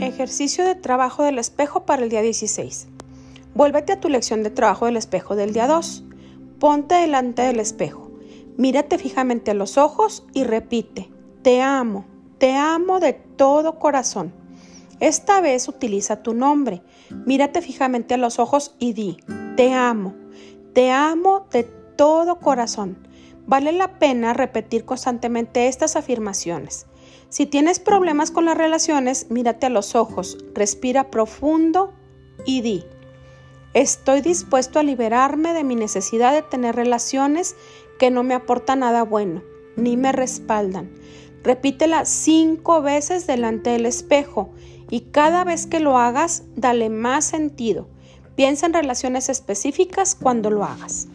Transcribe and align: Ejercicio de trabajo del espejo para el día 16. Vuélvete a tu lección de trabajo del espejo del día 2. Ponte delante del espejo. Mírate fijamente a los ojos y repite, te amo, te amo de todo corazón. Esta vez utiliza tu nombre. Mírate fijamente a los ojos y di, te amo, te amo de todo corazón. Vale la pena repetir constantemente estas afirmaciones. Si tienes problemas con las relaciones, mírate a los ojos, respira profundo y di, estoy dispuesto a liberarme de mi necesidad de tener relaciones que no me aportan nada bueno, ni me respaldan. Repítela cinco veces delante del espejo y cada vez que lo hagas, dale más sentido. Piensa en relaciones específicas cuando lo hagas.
Ejercicio 0.00 0.64
de 0.64 0.74
trabajo 0.74 1.22
del 1.22 1.38
espejo 1.38 1.86
para 1.86 2.02
el 2.02 2.10
día 2.10 2.20
16. 2.20 2.88
Vuélvete 3.54 3.92
a 3.92 4.00
tu 4.00 4.08
lección 4.08 4.42
de 4.42 4.50
trabajo 4.50 4.86
del 4.86 4.96
espejo 4.96 5.36
del 5.36 5.52
día 5.52 5.68
2. 5.68 6.02
Ponte 6.58 6.96
delante 6.96 7.42
del 7.42 7.60
espejo. 7.60 8.10
Mírate 8.56 8.98
fijamente 8.98 9.52
a 9.52 9.54
los 9.54 9.78
ojos 9.78 10.26
y 10.32 10.42
repite, 10.42 11.10
te 11.42 11.62
amo, 11.62 12.06
te 12.38 12.54
amo 12.54 12.98
de 12.98 13.12
todo 13.12 13.78
corazón. 13.78 14.32
Esta 14.98 15.40
vez 15.40 15.68
utiliza 15.68 16.24
tu 16.24 16.34
nombre. 16.34 16.82
Mírate 17.24 17.62
fijamente 17.62 18.14
a 18.14 18.18
los 18.18 18.40
ojos 18.40 18.74
y 18.80 18.94
di, 18.94 19.18
te 19.56 19.72
amo, 19.72 20.14
te 20.72 20.90
amo 20.90 21.46
de 21.52 21.62
todo 21.62 22.40
corazón. 22.40 23.06
Vale 23.46 23.70
la 23.70 24.00
pena 24.00 24.34
repetir 24.34 24.84
constantemente 24.84 25.68
estas 25.68 25.94
afirmaciones. 25.94 26.86
Si 27.34 27.46
tienes 27.46 27.80
problemas 27.80 28.30
con 28.30 28.44
las 28.44 28.56
relaciones, 28.56 29.26
mírate 29.28 29.66
a 29.66 29.68
los 29.68 29.96
ojos, 29.96 30.38
respira 30.54 31.10
profundo 31.10 31.92
y 32.46 32.60
di, 32.60 32.84
estoy 33.72 34.20
dispuesto 34.20 34.78
a 34.78 34.84
liberarme 34.84 35.52
de 35.52 35.64
mi 35.64 35.74
necesidad 35.74 36.32
de 36.32 36.42
tener 36.42 36.76
relaciones 36.76 37.56
que 37.98 38.12
no 38.12 38.22
me 38.22 38.34
aportan 38.34 38.78
nada 38.78 39.02
bueno, 39.02 39.42
ni 39.74 39.96
me 39.96 40.12
respaldan. 40.12 40.92
Repítela 41.42 42.04
cinco 42.04 42.82
veces 42.82 43.26
delante 43.26 43.70
del 43.70 43.86
espejo 43.86 44.50
y 44.88 45.00
cada 45.00 45.42
vez 45.42 45.66
que 45.66 45.80
lo 45.80 45.98
hagas, 45.98 46.44
dale 46.54 46.88
más 46.88 47.24
sentido. 47.24 47.88
Piensa 48.36 48.66
en 48.66 48.74
relaciones 48.74 49.28
específicas 49.28 50.14
cuando 50.14 50.50
lo 50.50 50.62
hagas. 50.62 51.08